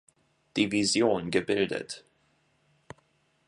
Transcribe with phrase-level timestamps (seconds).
[0.55, 2.03] Division gebildet.